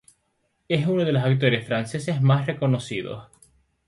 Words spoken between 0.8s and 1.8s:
uno de los actores